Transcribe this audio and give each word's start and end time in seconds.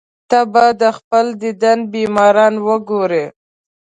ته 0.29 0.39
به 0.51 0.65
د 0.81 0.83
خپل 0.97 1.25
دیدن 1.41 1.79
بیماران 1.93 2.53
وګورې. 2.67 3.25